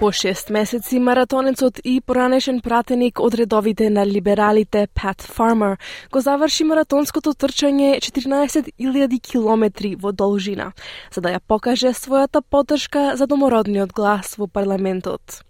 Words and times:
По 0.00 0.12
шест 0.12 0.50
месеци 0.50 0.98
маратонецот 0.98 1.78
и 1.84 2.00
поранешен 2.00 2.60
пратеник 2.64 3.20
од 3.20 3.34
редовите 3.36 3.90
на 3.90 4.06
либералите 4.06 4.86
Пат 4.94 5.20
Фармер 5.20 5.76
го 6.12 6.22
заврши 6.24 6.64
маратонското 6.64 7.34
трчање 7.36 7.98
14.000 8.00 9.20
километри 9.20 9.90
во 10.00 10.12
должина, 10.12 10.72
за 11.12 11.20
да 11.20 11.34
ја 11.36 11.40
покаже 11.46 11.92
својата 11.92 12.40
поддршка 12.40 13.12
за 13.20 13.26
домородниот 13.26 13.92
глас 13.92 14.38
во 14.40 14.48
парламентот. 14.48 15.44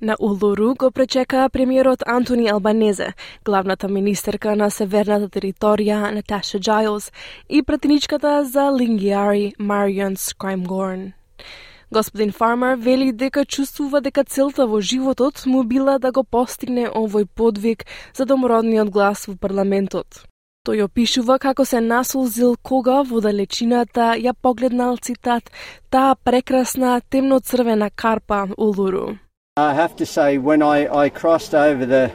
На 0.00 0.16
Улуру 0.18 0.74
го 0.74 0.90
пречека 0.90 1.48
премиерот 1.48 2.02
Антони 2.06 2.50
Албанезе, 2.50 3.12
главната 3.44 3.88
министерка 3.88 4.56
на 4.56 4.70
северната 4.70 5.30
територија 5.30 6.10
Наташа 6.10 6.58
Джайлс 6.58 7.12
и 7.48 7.62
пратеничката 7.62 8.44
за 8.44 8.72
Лингиари 8.74 9.52
Марион 9.58 10.16
Скраймгорн. 10.16 11.12
Господин 11.92 12.32
Фармер 12.32 12.76
вели 12.76 13.12
дека 13.12 13.44
чувствува 13.44 14.00
дека 14.00 14.24
целта 14.24 14.66
во 14.66 14.80
животот 14.80 15.46
му 15.46 15.64
била 15.64 15.98
да 15.98 16.12
го 16.12 16.24
постигне 16.24 16.88
овој 16.88 17.26
подвиг 17.26 17.84
за 18.14 18.24
домородниот 18.24 18.90
глас 18.90 19.26
во 19.28 19.36
парламентот. 19.36 20.24
Тој 20.64 20.84
опишува 20.84 21.38
како 21.38 21.64
се 21.68 21.80
насолзил 21.80 22.56
кога 22.62 23.02
во 23.02 23.20
далечината 23.20 24.14
ја 24.16 24.32
погледнал 24.32 24.96
цитат 24.96 25.50
таа 25.90 26.14
прекрасна 26.16 27.00
темно-црвена 27.10 27.90
карпа 27.90 28.48
Улуру. 28.56 29.18
I 29.56 29.74
have 29.74 29.94
to 29.96 30.06
say, 30.06 30.38
when 30.38 30.62
I, 30.62 30.88
I 31.04 31.10
crossed 31.10 31.54
over 31.54 31.86
the 31.86 32.10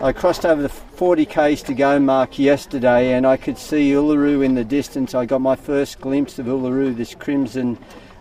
I 0.00 0.12
crossed 0.12 0.44
over 0.44 0.62
the 0.62 0.68
40 0.68 1.24
k's 1.26 1.62
to 1.62 1.74
go 1.74 1.98
mark 1.98 2.38
yesterday, 2.38 3.14
and 3.14 3.26
I 3.26 3.36
could 3.36 3.58
see 3.58 3.90
Uluru 3.90 4.44
in 4.44 4.54
the 4.54 4.64
distance. 4.64 5.12
I 5.12 5.26
got 5.26 5.40
my 5.40 5.56
first 5.56 6.00
glimpse 6.00 6.38
of 6.38 6.46
Uluru, 6.46 6.96
this 6.96 7.16
crimson, 7.16 7.76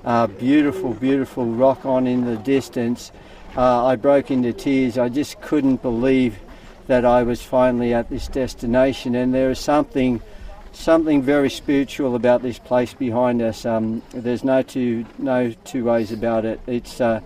uh, 0.07 0.25
beautiful, 0.25 0.93
beautiful 0.93 1.45
rock 1.45 1.85
on 1.85 2.07
in 2.07 2.23
the 2.23 2.37
distance. 2.37 3.11
Uh, 3.57 3.85
I 3.87 3.97
broke 3.97 4.31
into 4.31 4.53
tears. 4.53 4.97
I 4.97 5.09
just 5.09 5.41
couldn't 5.41 5.81
believe 5.81 6.39
that 6.87 7.03
I 7.03 7.23
was 7.23 7.41
finally 7.41 7.93
at 7.93 8.09
this 8.09 8.29
destination, 8.29 9.15
and 9.15 9.33
there 9.33 9.51
is 9.51 9.59
something 9.59 10.21
something 10.71 11.21
very 11.21 11.49
spiritual 11.49 12.15
about 12.15 12.41
this 12.41 12.57
place 12.57 12.93
behind 12.93 13.41
us. 13.41 13.65
Um, 13.65 14.01
there's 14.11 14.45
no 14.45 14.61
two 14.61 15.05
no 15.17 15.51
two 15.65 15.83
ways 15.83 16.13
about 16.13 16.45
it. 16.45 16.61
It's 16.67 17.01
uh, 17.01 17.19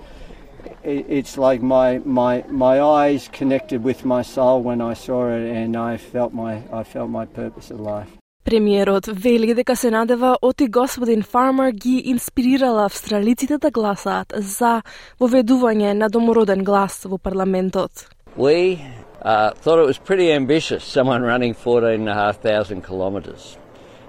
it, 0.83 1.05
it's 1.07 1.37
like 1.37 1.61
my, 1.61 1.99
my 1.99 2.43
my 2.49 2.81
eyes 2.81 3.29
connected 3.31 3.83
with 3.83 4.05
my 4.05 4.23
soul 4.23 4.63
when 4.63 4.81
I 4.81 4.95
saw 4.95 5.29
it, 5.29 5.55
and 5.55 5.77
I 5.77 5.97
felt 5.97 6.33
my 6.33 6.63
I 6.73 6.83
felt 6.83 7.11
my 7.11 7.27
purpose 7.27 7.69
of 7.69 7.79
life. 7.79 8.09
Премиерот 8.43 9.05
вели 9.05 9.53
дека 9.53 9.75
се 9.75 9.91
надева 9.91 10.37
оти 10.41 10.67
господин 10.67 11.23
Фармер 11.23 11.71
ги 11.71 12.01
инспирирала 12.05 12.85
австралиците 12.85 13.57
да 13.57 13.71
гласаат 13.71 14.33
за 14.37 14.81
воведување 15.19 15.93
на 15.93 16.09
домороден 16.09 16.63
глас 16.63 17.05
во 17.05 17.17
парламентот. 17.17 18.09
We 18.37 18.81
uh, 19.21 19.51
thought 19.61 19.79
it 19.79 19.85
was 19.85 19.99
pretty 19.99 20.31
ambitious, 20.31 20.83
someone 20.83 21.21
running 21.21 21.53
14,500 21.53 22.81
kilometres. 22.81 23.57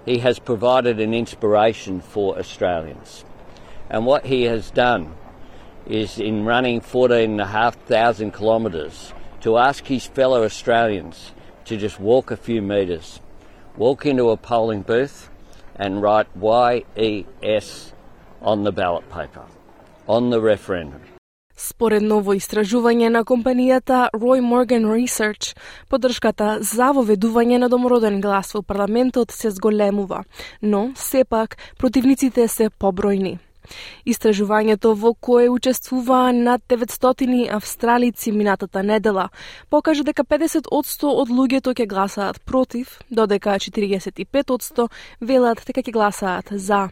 He 0.06 0.19
has 0.19 0.39
provided 0.39 0.99
an 1.01 1.12
inspiration 1.12 2.01
for 2.01 2.39
Australians. 2.39 3.25
And 3.91 4.06
what 4.06 4.25
he 4.25 4.45
has 4.45 4.71
done 4.71 5.12
is 5.87 6.19
in 6.19 6.47
running 6.47 6.81
14,500 6.81 8.33
kilometres 8.33 9.12
to 9.41 9.59
ask 9.59 9.85
his 9.87 10.06
fellow 10.06 10.45
Australians 10.45 11.33
to 11.67 11.77
just 11.77 12.01
walk 12.01 12.31
a 12.31 12.37
few 12.37 12.62
metres, 12.62 13.21
walk 13.77 14.06
into 14.06 14.31
a 14.31 14.37
polling 14.37 14.83
booth 14.83 15.31
and 15.77 16.03
write 16.03 16.28
YES 16.37 17.93
on 18.43 18.65
the 18.65 18.72
ballot 18.72 19.09
paper, 19.10 19.44
on 20.06 20.31
the 20.31 20.41
referendum. 20.41 21.00
Според 21.56 22.03
ново 22.03 22.34
истражување 22.34 23.09
на 23.09 23.22
компанијата 23.25 24.09
Roy 24.15 24.41
Morgan 24.41 24.88
Research, 24.88 25.55
поддршката 25.88 26.59
за 26.61 26.91
воведување 26.97 27.59
на 27.62 27.69
домороден 27.69 28.21
глас 28.21 28.50
во 28.55 28.62
парламентот 28.62 29.31
се 29.31 29.50
зголемува, 29.50 30.25
но 30.62 30.91
сепак 30.97 31.56
противниците 31.78 32.49
се 32.49 32.71
побројни. 32.71 33.38
Истражувањето 34.05 34.95
во 34.95 35.15
кое 35.15 35.49
учествуваа 35.50 36.33
над 36.33 36.62
900 36.69 37.50
австралици 37.50 38.33
минатата 38.33 38.83
недела 38.83 39.28
покажа 39.71 40.05
дека 40.05 40.25
50% 40.25 41.12
од 41.23 41.28
луѓето 41.28 41.75
ќе 41.75 41.87
гласаат 41.87 42.41
против, 42.45 42.99
додека 43.11 43.59
45% 43.59 44.89
велат 45.21 45.62
дека 45.67 45.83
ќе 45.83 45.93
гласаат 45.93 46.49
за. 46.53 46.89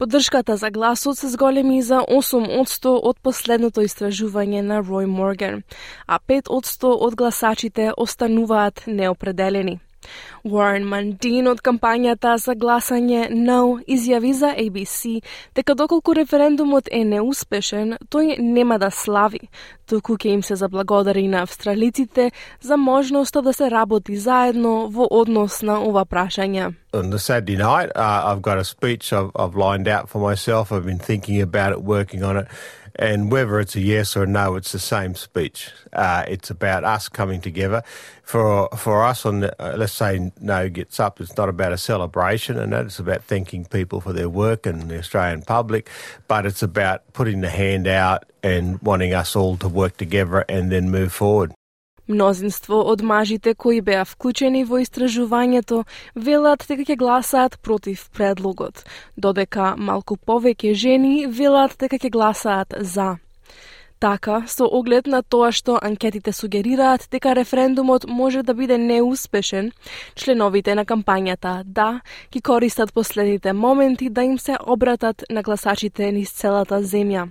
Поддршката 0.00 0.56
за 0.56 0.70
гласот 0.70 1.18
се 1.18 1.28
зголеми 1.28 1.82
за 1.82 1.98
8% 2.08 2.92
од 3.02 3.18
последното 3.20 3.82
истражување 3.84 4.62
на 4.62 4.78
Рој 4.80 5.04
Морган, 5.04 5.62
а 6.06 6.18
5% 6.18 6.88
од 7.06 7.14
гласачите 7.14 7.92
остануваат 7.96 8.86
неопределени. 8.86 9.80
Уорен 10.44 10.86
Мандин 10.88 11.48
од 11.50 11.60
кампањата 11.60 12.36
за 12.40 12.54
гласање 12.54 13.28
No 13.30 13.78
изјави 13.86 14.32
за 14.32 14.54
ABC 14.56 15.20
дека 15.54 15.74
доколку 15.74 16.14
референдумот 16.16 16.88
е 16.90 17.04
неуспешен, 17.04 17.96
тој 18.10 18.38
нема 18.40 18.78
да 18.78 18.90
слави, 18.90 19.48
туку 19.86 20.16
ќе 20.16 20.36
им 20.38 20.42
се 20.42 20.56
заблагодари 20.56 21.28
на 21.28 21.42
австралиците 21.42 22.30
за 22.60 22.76
можноста 22.76 23.42
да 23.42 23.52
се 23.52 23.70
работи 23.70 24.16
заедно 24.16 24.88
во 24.88 25.06
однос 25.10 25.62
на 25.62 25.80
ова 25.80 26.04
прашање. 26.04 26.74
On 26.92 27.10
the 27.10 27.18
Saturday 27.18 27.56
night, 27.56 27.90
uh, 27.94 28.22
I've 28.26 28.42
got 28.42 28.58
a 28.58 28.64
speech 28.64 29.12
I've, 29.12 29.30
I've 29.36 29.54
lined 29.54 29.86
out 29.86 30.08
for 30.08 30.18
myself. 30.18 30.72
I've 30.72 30.84
been 30.84 30.98
thinking 30.98 31.40
about 31.40 31.72
it, 31.72 31.82
working 31.82 32.24
on 32.24 32.36
it. 32.36 32.48
And 33.00 33.32
whether 33.32 33.58
it's 33.58 33.74
a 33.76 33.80
yes 33.80 34.14
or 34.14 34.24
a 34.24 34.26
no, 34.26 34.56
it's 34.56 34.72
the 34.72 34.78
same 34.78 35.14
speech. 35.14 35.70
Uh, 35.90 36.26
it's 36.28 36.50
about 36.50 36.84
us 36.84 37.08
coming 37.08 37.40
together. 37.40 37.82
For 38.22 38.68
for 38.76 39.02
us, 39.04 39.24
on 39.24 39.40
the, 39.40 39.56
uh, 39.58 39.74
let's 39.78 39.94
say 39.94 40.30
no 40.38 40.68
gets 40.68 41.00
up, 41.00 41.18
it's 41.18 41.34
not 41.34 41.48
about 41.48 41.72
a 41.72 41.78
celebration, 41.78 42.58
and 42.58 42.74
that 42.74 42.84
it's 42.84 42.98
about 42.98 43.24
thanking 43.24 43.64
people 43.64 44.02
for 44.02 44.12
their 44.12 44.28
work 44.28 44.66
and 44.66 44.90
the 44.90 44.98
Australian 44.98 45.40
public, 45.40 45.88
but 46.28 46.44
it's 46.44 46.62
about 46.62 47.10
putting 47.14 47.40
the 47.40 47.48
hand 47.48 47.88
out 47.88 48.24
and 48.42 48.78
wanting 48.82 49.14
us 49.14 49.34
all 49.34 49.56
to 49.56 49.68
work 49.68 49.96
together 49.96 50.44
and 50.46 50.70
then 50.70 50.90
move 50.90 51.10
forward. 51.10 51.54
Мнозинство 52.10 52.80
од 52.90 53.02
мажите 53.06 53.52
кои 53.54 53.76
беа 53.86 54.02
вклучени 54.02 54.64
во 54.66 54.80
истражувањето 54.82 55.84
велат 56.18 56.64
дека 56.66 56.82
ќе 56.88 56.96
гласаат 56.98 57.58
против 57.62 58.08
предлогот, 58.10 58.82
додека 59.16 59.74
малку 59.78 60.16
повеќе 60.18 60.74
жени 60.74 61.28
велат 61.30 61.76
дека 61.78 62.00
ќе 62.02 62.10
гласаат 62.10 62.74
за. 62.80 63.12
Така, 64.00 64.42
со 64.48 64.66
оглед 64.66 65.06
на 65.06 65.22
тоа 65.22 65.52
што 65.52 65.78
анкетите 65.78 66.32
сугерираат 66.32 67.06
дека 67.12 67.36
референдумот 67.36 68.08
може 68.08 68.42
да 68.42 68.54
биде 68.54 68.78
неуспешен, 68.78 69.70
членовите 70.16 70.74
на 70.74 70.84
кампањата 70.84 71.62
Да 71.64 72.00
ги 72.32 72.40
користат 72.40 72.94
последните 72.94 73.52
моменти 73.52 74.10
да 74.10 74.22
им 74.22 74.38
се 74.38 74.56
обратат 74.66 75.24
на 75.30 75.42
гласачите 75.42 76.12
низ 76.12 76.32
целата 76.32 76.82
земја. 76.82 77.28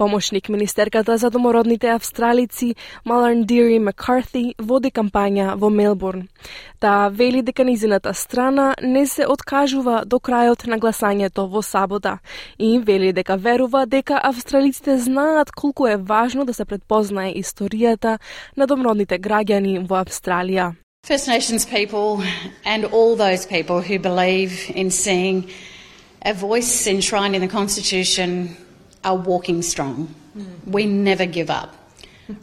Помошник 0.00 0.48
министерката 0.48 1.18
за 1.18 1.30
домородните 1.30 1.88
австралици 1.88 2.74
Маларн 3.04 3.42
Дири 3.44 3.78
Маккарти 3.78 4.54
води 4.58 4.88
кампања 4.88 5.58
во 5.60 5.68
Мелбурн. 5.68 6.22
Таа 6.80 7.10
вели 7.12 7.42
дека 7.42 7.64
низината 7.64 8.14
страна 8.14 8.74
не 8.82 9.06
се 9.06 9.26
откажува 9.28 10.04
до 10.06 10.16
крајот 10.16 10.64
на 10.72 10.78
гласањето 10.80 11.44
во 11.52 11.60
сабота 11.60 12.18
и 12.58 12.78
вели 12.78 13.12
дека 13.12 13.36
верува 13.36 13.84
дека 13.86 14.20
австралиците 14.24 14.96
знаат 14.98 15.52
колку 15.52 15.86
е 15.86 15.96
важно 15.96 16.44
да 16.44 16.54
се 16.54 16.64
предпознае 16.64 17.36
историјата 17.36 18.18
на 18.56 18.66
домородните 18.66 19.20
граѓани 19.20 19.84
во 19.84 20.00
Австралија. 20.00 20.72
First 21.04 21.28
Nations 21.28 21.68
people 21.68 22.24
and 22.64 22.88
all 22.88 23.16
those 23.16 23.44
people 23.44 23.82
who 23.82 23.98
believe 23.98 24.72
in 24.74 24.90
seeing 24.90 25.44
a 26.24 26.32
voice 26.32 26.86
enshrined 26.86 27.36
in 27.36 27.42
the 27.42 27.52
Constitution 27.58 28.56
are 29.04 29.16
walking 29.16 29.62
strong. 29.62 30.14
Mm. 30.36 30.66
We 30.66 30.86
never 30.86 31.26
give 31.26 31.50
up. 31.50 31.76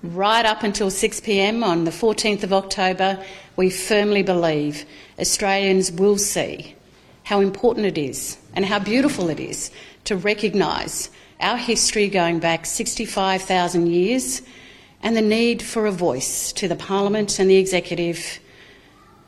right 0.04 0.46
up 0.46 0.64
until 0.64 0.90
6 0.90 1.20
pm 1.22 1.64
on 1.64 1.86
the 1.86 1.92
14th 1.92 2.44
of 2.44 2.54
October, 2.54 3.24
we 3.56 3.70
firmly 3.70 4.24
believe 4.24 4.86
Australians 5.20 5.92
will 5.92 6.18
see 6.18 6.76
how 7.24 7.40
important 7.42 7.86
it 7.86 7.98
is 7.98 8.38
and 8.54 8.66
how 8.66 8.80
beautiful 8.80 9.30
it 9.30 9.40
is 9.40 9.72
to 10.06 10.16
recognise 10.16 11.10
our 11.40 11.58
history 11.58 12.08
going 12.08 12.40
back 12.40 12.66
65,000 12.66 13.88
years 13.88 14.42
and 15.04 15.16
the 15.16 15.22
need 15.22 15.62
for 15.62 15.86
a 15.86 15.92
voice 15.92 16.52
to 16.54 16.68
the 16.68 16.76
Parliament 16.76 17.40
and 17.40 17.50
the 17.50 17.58
Executive 17.58 18.40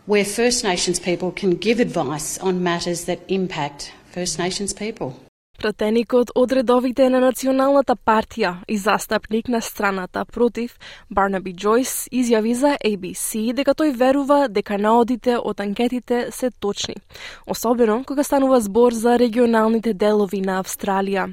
where 0.05 0.25
First 0.25 0.63
Nations 0.63 0.99
people 0.99 1.31
can 1.31 1.51
give 1.51 1.79
advice 1.79 2.39
on 2.39 2.63
matters 2.63 3.05
that 3.05 3.19
impact 3.27 3.93
First 4.11 4.39
Nations 4.39 4.73
people. 4.73 5.19
Пратеникот 5.59 6.29
од 6.39 6.53
редовите 6.55 7.09
на 7.11 7.19
Националната 7.19 7.97
партија 8.07 8.53
и 8.71 8.77
застапник 8.79 9.49
на 9.51 9.59
страната 9.61 10.23
против, 10.25 10.77
Барнаби 11.11 11.51
Джойс, 11.51 12.07
изјави 12.15 12.53
за 12.55 12.77
ABC 12.79 13.51
дека 13.57 13.75
тој 13.75 13.91
верува 13.91 14.47
дека 14.47 14.77
наодите 14.79 15.35
од 15.35 15.59
анкетите 15.59 16.29
се 16.31 16.49
точни, 16.49 16.95
особено 17.45 18.05
кога 18.07 18.23
станува 18.23 18.61
збор 18.61 18.95
за 18.95 19.17
регионалните 19.19 19.93
делови 19.93 20.39
на 20.39 20.61
Австралија. 20.63 21.27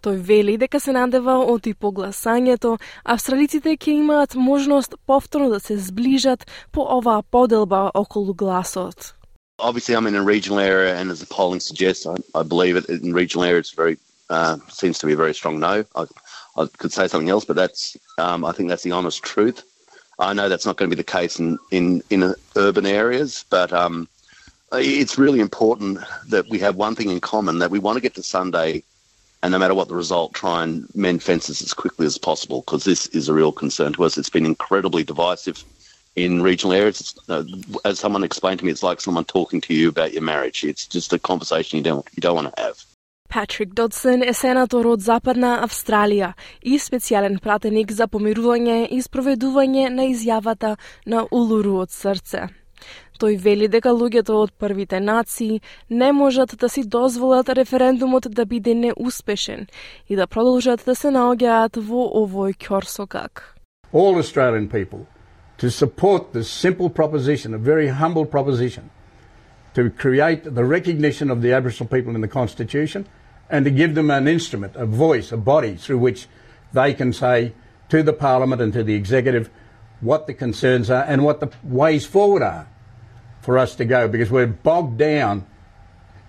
Тој 0.00 0.16
вели 0.16 0.56
дека 0.56 0.80
се 0.80 0.96
надева 0.96 1.36
од 1.44 1.66
и 1.68 1.76
погласањето, 1.76 2.78
австралиците 3.04 3.76
ќе 3.76 4.00
имаат 4.00 4.40
можност 4.40 4.96
повторно 5.06 5.50
да 5.50 5.60
се 5.60 5.76
зближат 5.76 6.48
по 6.72 6.88
оваа 6.96 7.22
поделба 7.22 7.90
околу 7.94 8.32
гласот. 8.32 9.19
Obviously, 9.60 9.94
I'm 9.94 10.06
in 10.06 10.14
a 10.14 10.22
regional 10.22 10.58
area, 10.58 10.96
and 10.96 11.10
as 11.10 11.20
the 11.20 11.26
polling 11.26 11.60
suggests, 11.60 12.06
I, 12.06 12.16
I 12.34 12.42
believe 12.42 12.76
it 12.76 12.88
in 12.88 13.12
regional 13.12 13.44
area. 13.44 13.60
It's 13.60 13.70
very 13.70 13.98
uh, 14.30 14.58
seems 14.68 14.98
to 15.00 15.06
be 15.06 15.12
a 15.12 15.16
very 15.16 15.34
strong 15.34 15.58
no. 15.60 15.84
I, 15.94 16.04
I 16.56 16.66
could 16.78 16.92
say 16.92 17.08
something 17.08 17.30
else, 17.30 17.44
but 17.44 17.56
that's 17.56 17.96
um, 18.18 18.44
I 18.44 18.52
think 18.52 18.68
that's 18.68 18.82
the 18.82 18.92
honest 18.92 19.22
truth. 19.22 19.62
I 20.18 20.32
know 20.32 20.48
that's 20.48 20.66
not 20.66 20.76
going 20.76 20.90
to 20.90 20.96
be 20.96 21.00
the 21.00 21.04
case 21.04 21.38
in 21.38 21.58
in 21.70 22.02
in 22.10 22.22
uh, 22.22 22.34
urban 22.56 22.86
areas, 22.86 23.44
but 23.50 23.72
um, 23.72 24.08
it's 24.72 25.18
really 25.18 25.40
important 25.40 25.98
that 26.28 26.48
we 26.48 26.58
have 26.60 26.76
one 26.76 26.94
thing 26.94 27.10
in 27.10 27.20
common: 27.20 27.58
that 27.58 27.70
we 27.70 27.78
want 27.78 27.96
to 27.96 28.02
get 28.02 28.14
to 28.14 28.22
Sunday 28.22 28.82
and 29.42 29.52
no 29.52 29.58
matter 29.58 29.74
what 29.74 29.88
the 29.88 29.94
result, 29.94 30.34
try 30.34 30.62
and 30.62 30.86
mend 30.94 31.22
fences 31.22 31.62
as 31.62 31.72
quickly 31.72 32.06
as 32.06 32.18
possible 32.18 32.60
because 32.60 32.84
this 32.84 33.06
is 33.08 33.28
a 33.28 33.34
real 33.34 33.52
concern 33.52 33.92
to 33.94 34.04
us. 34.04 34.18
It's 34.18 34.28
been 34.28 34.44
incredibly 34.44 35.02
divisive 35.02 35.64
in 36.16 36.42
regional 36.42 36.74
areas. 36.74 37.14
Uh, 37.28 37.44
as 37.84 37.98
someone 37.98 38.24
explained 38.24 38.58
to 38.60 38.64
me, 38.64 38.70
it's 38.70 38.82
like 38.82 39.00
someone 39.00 39.24
talking 39.24 39.60
to 39.62 39.74
you 39.74 39.88
about 39.88 40.12
your 40.12 40.22
marriage. 40.22 40.64
It's 40.64 40.86
just 40.86 41.12
a 41.12 41.18
conversation 41.18 41.78
you 41.78 41.84
don't 41.84 42.06
you 42.16 42.20
don't 42.20 42.36
want 42.36 42.54
to 42.54 42.62
have. 42.62 42.76
Патрик 43.30 43.74
Додсен 43.74 44.22
е 44.22 44.32
сенатор 44.34 44.86
од 44.90 45.00
Западна 45.00 45.60
Австралија 45.62 46.32
и 46.66 46.78
специјален 46.82 47.36
пратеник 47.38 47.92
за 47.94 48.08
помирување 48.10 48.88
и 48.90 48.98
спроведување 48.98 49.86
на 49.94 50.08
изјавата 50.10 50.72
на 51.06 51.22
Улуру 51.30 51.76
од 51.78 51.94
срце. 51.94 52.48
Тој 53.20 53.36
вели 53.38 53.68
дека 53.68 53.92
луѓето 53.94 54.34
од 54.34 54.50
првите 54.58 54.98
нации 55.00 55.60
не 55.90 56.10
можат 56.12 56.56
да 56.58 56.68
си 56.68 56.82
дозволат 56.82 57.48
референдумот 57.48 58.26
да 58.34 58.46
биде 58.46 58.74
неуспешен 58.74 59.66
и 60.08 60.16
да 60.16 60.26
продолжат 60.26 60.82
да 60.86 60.94
се 60.94 61.14
наоѓаат 61.14 61.78
во 61.78 62.10
овој 62.24 62.58
ќорсокак. 62.58 63.54
All 63.92 64.18
Australian 64.18 64.66
people 64.66 65.06
to 65.60 65.70
support 65.70 66.32
this 66.32 66.50
simple 66.50 66.88
proposition, 66.88 67.52
a 67.52 67.58
very 67.58 67.88
humble 67.88 68.24
proposition, 68.24 68.88
to 69.74 69.90
create 69.90 70.42
the 70.42 70.64
recognition 70.64 71.30
of 71.30 71.42
the 71.42 71.52
Aboriginal 71.52 71.86
people 71.86 72.14
in 72.14 72.22
the 72.22 72.28
Constitution 72.28 73.06
and 73.50 73.66
to 73.66 73.70
give 73.70 73.94
them 73.94 74.10
an 74.10 74.26
instrument, 74.26 74.74
a 74.74 74.86
voice, 74.86 75.30
a 75.32 75.36
body 75.36 75.76
through 75.76 75.98
which 75.98 76.28
they 76.72 76.94
can 76.94 77.12
say 77.12 77.52
to 77.90 78.02
the 78.02 78.14
Parliament 78.14 78.62
and 78.62 78.72
to 78.72 78.82
the 78.82 78.94
Executive 78.94 79.50
what 80.00 80.26
the 80.26 80.32
concerns 80.32 80.90
are 80.90 81.04
and 81.04 81.24
what 81.24 81.40
the 81.40 81.50
ways 81.62 82.06
forward 82.06 82.42
are 82.42 82.66
for 83.42 83.58
us 83.58 83.76
to 83.76 83.84
go 83.84 84.08
because 84.08 84.30
we're 84.30 84.46
bogged 84.46 84.96
down 84.96 85.46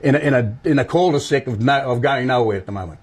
in 0.01 0.15
a, 0.15 0.19
in 0.19 0.33
a, 0.33 0.57
in 0.65 0.77
a 0.77 0.83
cul-de-sac 0.83 1.47
of, 1.47 1.61
no, 1.61 1.79
of 1.79 2.01
going 2.01 2.27
nowhere 2.27 2.57
at 2.57 2.65
the 2.65 2.73
moment. 2.73 2.99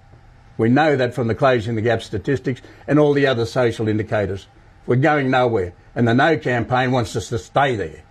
We 0.59 0.69
know 0.69 0.95
that 0.95 1.15
from 1.15 1.27
the 1.27 1.33
closing 1.33 1.73
the 1.73 1.81
gap 1.81 2.03
statistics 2.03 2.61
and 2.85 2.99
all 2.99 3.13
the 3.13 3.25
other 3.25 3.47
social 3.47 3.87
indicators. 3.87 4.45
We're 4.89 4.95
going 4.95 5.29
nowhere. 5.29 5.73
And 5.93 6.07
the 6.07 6.15
No 6.15 6.35
campaign 6.35 6.91
wants 6.91 7.15
us 7.15 7.29
to 7.29 7.37
stay 7.37 7.75
there. 7.75 8.01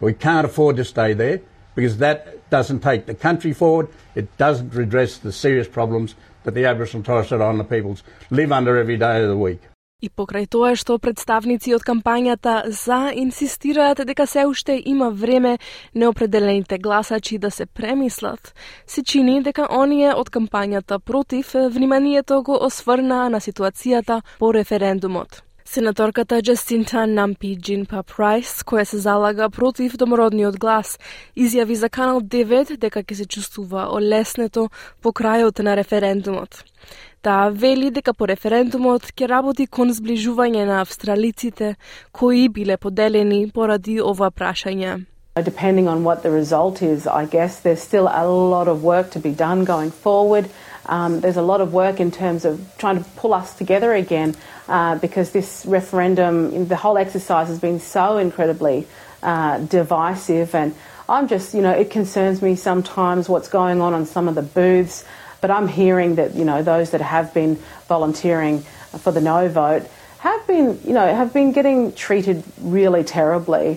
We 0.00 0.12
can't 0.12 0.44
afford 0.44 0.74
to 0.76 0.84
stay 0.84 1.14
there 1.14 1.40
because 1.76 1.98
that 1.98 2.50
doesn't 2.50 2.80
take 2.80 3.06
the 3.06 3.14
country 3.14 3.52
forward. 3.52 3.86
It 4.16 4.36
doesn't 4.36 4.74
redress 4.74 5.18
the 5.18 5.30
serious 5.30 5.68
problems 5.68 6.16
that 6.42 6.54
the 6.54 6.64
Aboriginal 6.64 6.98
and 6.98 7.04
Torres 7.06 7.26
Strait 7.26 7.40
Islander 7.40 7.62
peoples 7.62 8.02
live 8.30 8.50
under 8.50 8.76
every 8.76 8.96
day 8.96 9.22
of 9.22 9.28
the 9.28 9.36
week. 9.36 9.60
И 10.02 10.10
покрај 10.10 10.44
тоа 10.50 10.74
што 10.76 10.98
представници 10.98 11.72
од 11.72 11.86
кампањата 11.86 12.56
за 12.68 13.14
инсистираат 13.14 14.02
дека 14.04 14.26
се 14.26 14.44
уште 14.50 14.82
има 14.84 15.08
време 15.10 15.58
неопределените 15.94 16.78
гласачи 16.78 17.38
да 17.38 17.50
се 17.50 17.66
премислат, 17.66 18.54
се 18.86 19.02
чини 19.02 19.42
дека 19.42 19.70
оние 19.70 20.12
од 20.12 20.28
кампањата 20.30 20.98
против 20.98 21.54
вниманието 21.54 22.42
го 22.42 22.58
осврнаа 22.66 23.30
на 23.30 23.40
ситуацијата 23.40 24.22
по 24.38 24.52
референдумот. 24.54 25.45
Сенаторката 25.68 26.42
Джастинта 26.42 27.06
Нампи 27.06 27.56
Джинпа 27.58 28.04
Прайс, 28.06 28.62
која 28.62 28.84
се 28.86 29.00
залага 29.02 29.48
против 29.50 29.96
домородниот 29.98 30.58
глас, 30.62 30.92
изјави 31.34 31.74
за 31.74 31.88
Канал 31.90 32.20
9 32.22 32.76
дека 32.78 33.02
ќе 33.02 33.14
се 33.18 33.26
чувствува 33.26 33.88
олеснето 33.90 34.68
по 35.02 35.10
крајот 35.10 35.58
на 35.66 35.74
референдумот. 35.74 36.62
Таа 37.22 37.50
вели 37.50 37.90
дека 37.90 38.14
по 38.14 38.28
референдумот 38.30 39.10
ќе 39.10 39.26
работи 39.26 39.66
кон 39.66 39.90
зближување 39.90 40.68
на 40.70 40.78
австралиците 40.86 41.74
кои 42.12 42.48
биле 42.48 42.76
поделени 42.76 43.50
поради 43.50 43.98
ова 44.00 44.30
прашање. 44.30 45.02
Uh, 45.36 45.42
depending 45.42 45.88
on 45.88 46.04
what 46.04 46.22
the 46.22 46.30
result 46.30 46.80
is, 46.80 47.08
I 47.08 47.26
guess 47.26 47.60
there's 47.60 47.82
still 47.82 48.08
a 48.08 48.24
lot 48.24 48.68
of 48.68 48.84
work 48.84 49.10
to 49.10 49.18
be 49.18 49.34
done 49.34 49.64
going 49.64 49.90
forward. 49.90 50.46
Um, 50.86 51.20
there's 51.20 51.36
a 51.36 51.42
lot 51.42 51.60
of 51.60 51.72
work 51.72 52.00
in 52.00 52.10
terms 52.10 52.44
of 52.44 52.64
trying 52.78 53.02
to 53.02 53.10
pull 53.16 53.34
us 53.34 53.54
together 53.54 53.92
again 53.92 54.34
uh, 54.68 54.96
because 54.98 55.30
this 55.30 55.64
referendum, 55.66 56.68
the 56.68 56.76
whole 56.76 56.96
exercise 56.96 57.48
has 57.48 57.58
been 57.58 57.80
so 57.80 58.18
incredibly 58.18 58.86
uh, 59.22 59.58
divisive. 59.58 60.54
And 60.54 60.74
I'm 61.08 61.28
just, 61.28 61.54
you 61.54 61.62
know, 61.62 61.72
it 61.72 61.90
concerns 61.90 62.40
me 62.42 62.56
sometimes 62.56 63.28
what's 63.28 63.48
going 63.48 63.80
on 63.80 63.94
on 63.94 64.06
some 64.06 64.28
of 64.28 64.34
the 64.34 64.42
booths. 64.42 65.04
But 65.40 65.50
I'm 65.50 65.68
hearing 65.68 66.16
that 66.16 66.34
you 66.34 66.44
know 66.44 66.62
those 66.62 66.90
that 66.90 67.00
have 67.02 67.34
been 67.34 67.56
volunteering 67.88 68.60
for 68.98 69.12
the 69.12 69.20
no 69.20 69.48
vote 69.48 69.88
have 70.18 70.46
been 70.46 70.80
you 70.84 70.94
know 70.94 71.06
have 71.14 71.32
been 71.32 71.52
getting 71.52 71.92
treated 71.92 72.42
really 72.58 73.04
terribly. 73.04 73.76